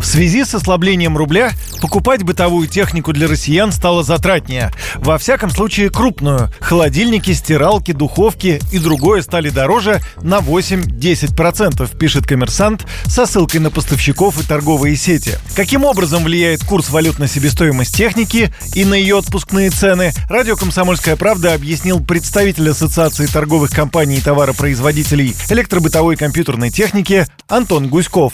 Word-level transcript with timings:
В 0.00 0.04
связи 0.04 0.44
с 0.44 0.54
ослаблением 0.54 1.16
рубля 1.16 1.50
покупать 1.82 2.22
бытовую 2.22 2.68
технику 2.68 3.12
для 3.12 3.26
россиян 3.26 3.72
стало 3.72 4.04
затратнее. 4.04 4.70
Во 4.96 5.18
всяком 5.18 5.50
случае 5.50 5.90
крупную. 5.90 6.52
Холодильники, 6.60 7.32
стиралки, 7.32 7.92
духовки 7.92 8.60
и 8.72 8.78
другое 8.78 9.22
стали 9.22 9.50
дороже 9.50 10.00
на 10.22 10.38
8-10%, 10.38 11.98
пишет 11.98 12.26
коммерсант 12.26 12.86
со 13.06 13.26
ссылкой 13.26 13.60
на 13.60 13.70
поставщиков 13.70 14.40
и 14.40 14.46
торговые 14.46 14.96
сети. 14.96 15.32
Каким 15.56 15.84
образом 15.84 16.24
влияет 16.24 16.64
курс 16.64 16.90
валют 16.90 17.18
на 17.18 17.26
себестоимость 17.26 17.96
техники 17.96 18.52
и 18.74 18.84
на 18.84 18.94
ее 18.94 19.18
отпускные 19.18 19.70
цены, 19.70 20.12
радио 20.28 20.56
«Комсомольская 20.56 21.16
правда» 21.16 21.54
объяснил 21.54 22.00
представитель 22.00 22.70
Ассоциации 22.70 23.26
торговых 23.26 23.70
компаний 23.70 24.18
и 24.18 24.22
товаропроизводителей 24.22 25.34
электробытовой 25.50 26.16
компьютерной 26.16 26.70
техники 26.70 27.26
Антон 27.48 27.88
Гуськов. 27.88 28.32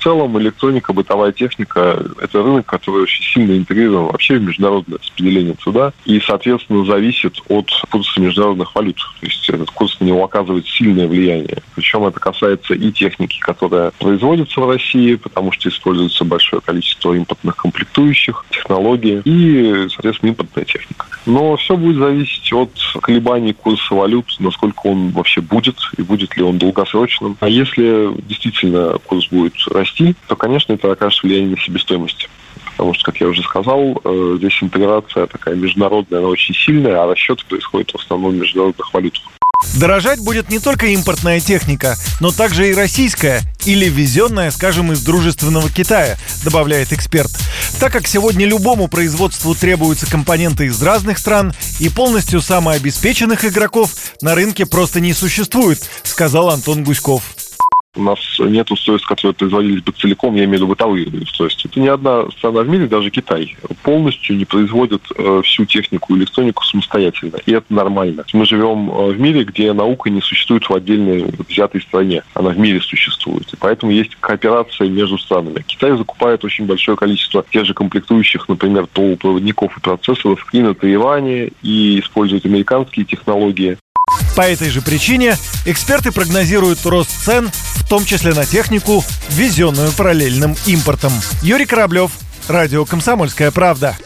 В 0.00 0.02
целом 0.02 0.38
электроника, 0.38 0.94
бытовая 0.94 1.30
техника– 1.30 2.02
это 2.22 2.42
рынок, 2.42 2.64
который 2.64 3.02
очень 3.02 3.22
сильно 3.22 3.54
интегрирован 3.54 4.06
вообще 4.06 4.38
в 4.38 4.42
международное 4.42 4.98
распределение 4.98 5.52
труда 5.52 5.92
и, 6.06 6.18
соответственно, 6.20 6.86
зависит 6.86 7.34
от 7.48 7.68
курса 7.90 8.18
международных 8.18 8.74
валют. 8.74 8.96
То 8.96 9.26
есть 9.26 9.46
этот 9.50 9.70
курс 9.70 9.89
на 10.00 10.06
него 10.06 10.24
оказывает 10.24 10.66
сильное 10.66 11.06
влияние. 11.06 11.58
Причем 11.74 12.06
это 12.06 12.18
касается 12.18 12.74
и 12.74 12.90
техники, 12.90 13.38
которая 13.38 13.92
производится 13.92 14.60
в 14.60 14.68
России, 14.68 15.14
потому 15.14 15.52
что 15.52 15.68
используется 15.68 16.24
большое 16.24 16.62
количество 16.62 17.12
импортных 17.12 17.56
комплектующих, 17.56 18.44
технологий 18.50 19.20
и, 19.24 19.88
соответственно, 19.90 20.30
импортная 20.30 20.64
техника. 20.64 21.06
Но 21.26 21.56
все 21.56 21.76
будет 21.76 21.96
зависеть 21.96 22.52
от 22.52 22.70
колебаний 23.02 23.52
курса 23.52 23.94
валют, 23.94 24.34
насколько 24.38 24.86
он 24.86 25.10
вообще 25.10 25.40
будет 25.42 25.76
и 25.96 26.02
будет 26.02 26.36
ли 26.36 26.42
он 26.42 26.58
долгосрочным. 26.58 27.36
А 27.40 27.48
если 27.48 28.10
действительно 28.22 28.98
курс 29.06 29.28
будет 29.28 29.54
расти, 29.68 30.14
то, 30.26 30.36
конечно, 30.36 30.72
это 30.72 30.90
окажет 30.90 31.22
влияние 31.22 31.50
на 31.50 31.58
себестоимость. 31.58 32.28
Потому 32.80 32.94
что, 32.94 33.04
как 33.04 33.20
я 33.20 33.28
уже 33.28 33.42
сказал, 33.42 34.00
э, 34.02 34.34
здесь 34.38 34.58
интеграция 34.62 35.26
такая 35.26 35.54
международная, 35.54 36.20
она 36.20 36.28
очень 36.28 36.54
сильная, 36.54 37.02
а 37.02 37.06
расчеты 37.06 37.44
происходят 37.46 37.90
в 37.90 37.96
основном 37.96 38.32
в 38.32 38.36
международных 38.36 38.94
валютах. 38.94 39.22
Дорожать 39.74 40.20
будет 40.20 40.50
не 40.50 40.58
только 40.58 40.86
импортная 40.86 41.40
техника, 41.40 41.96
но 42.20 42.32
также 42.32 42.70
и 42.70 42.74
российская 42.74 43.42
или 43.64 43.88
везенная, 43.88 44.50
скажем, 44.50 44.92
из 44.92 45.02
дружественного 45.02 45.70
Китая, 45.70 46.18
добавляет 46.42 46.92
эксперт. 46.92 47.30
Так 47.78 47.92
как 47.92 48.06
сегодня 48.06 48.46
любому 48.46 48.88
производству 48.88 49.54
требуются 49.54 50.10
компоненты 50.10 50.66
из 50.66 50.82
разных 50.82 51.18
стран 51.18 51.54
и 51.78 51.88
полностью 51.88 52.40
самообеспеченных 52.40 53.44
игроков 53.44 53.92
на 54.22 54.34
рынке 54.34 54.66
просто 54.66 55.00
не 55.00 55.12
существует, 55.12 55.82
сказал 56.02 56.50
Антон 56.50 56.84
Гуськов. 56.84 57.22
У 57.96 58.02
нас 58.02 58.20
нет 58.38 58.70
устройств, 58.70 59.08
которые 59.08 59.34
производились 59.34 59.82
бы 59.82 59.90
целиком, 59.90 60.36
я 60.36 60.44
имею 60.44 60.50
в 60.50 60.54
виду 60.62 60.66
бытовые 60.68 61.08
устройства. 61.08 61.68
Это 61.68 61.80
ни 61.80 61.88
одна 61.88 62.30
страна 62.30 62.60
в 62.60 62.68
мире, 62.68 62.86
даже 62.86 63.10
Китай, 63.10 63.56
полностью 63.82 64.36
не 64.36 64.44
производит 64.44 65.02
э, 65.16 65.42
всю 65.44 65.64
технику 65.64 66.14
и 66.14 66.18
электронику 66.18 66.64
самостоятельно. 66.64 67.38
И 67.46 67.52
это 67.52 67.66
нормально. 67.74 68.24
Мы 68.32 68.46
живем 68.46 68.88
э, 68.90 69.10
в 69.10 69.20
мире, 69.20 69.42
где 69.42 69.72
наука 69.72 70.08
не 70.08 70.20
существует 70.20 70.68
в 70.68 70.72
отдельной 70.72 71.24
взятой 71.48 71.82
стране. 71.82 72.22
Она 72.34 72.50
в 72.50 72.58
мире 72.60 72.80
существует. 72.80 73.52
И 73.52 73.56
поэтому 73.56 73.90
есть 73.90 74.14
кооперация 74.20 74.88
между 74.88 75.18
странами. 75.18 75.64
Китай 75.66 75.90
закупает 75.96 76.44
очень 76.44 76.66
большое 76.66 76.96
количество 76.96 77.44
тех 77.50 77.64
же 77.66 77.74
комплектующих, 77.74 78.48
например, 78.48 78.86
полупроводников 78.86 79.76
и 79.76 79.80
процессоров 79.80 80.46
и 80.52 80.60
на 80.60 80.74
Тайване, 80.74 81.50
и 81.62 81.98
использует 81.98 82.46
американские 82.46 83.04
технологии. 83.04 83.78
По 84.40 84.48
этой 84.48 84.70
же 84.70 84.80
причине 84.80 85.36
эксперты 85.66 86.12
прогнозируют 86.12 86.86
рост 86.86 87.10
цен, 87.26 87.50
в 87.52 87.86
том 87.86 88.06
числе 88.06 88.32
на 88.32 88.46
технику, 88.46 89.04
ввезенную 89.28 89.92
параллельным 89.92 90.56
импортом. 90.64 91.12
Юрий 91.42 91.66
Кораблев, 91.66 92.12
Радио 92.48 92.86
«Комсомольская 92.86 93.50
правда». 93.50 93.98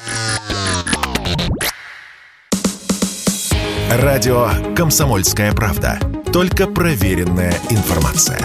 Радио 3.88 4.50
«Комсомольская 4.74 5.52
правда». 5.52 6.00
Только 6.32 6.66
проверенная 6.66 7.54
информация. 7.70 8.40